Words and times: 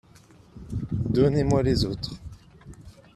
Donnez-moi 1.13 1.61
les 1.61 1.85
autres. 1.85 2.15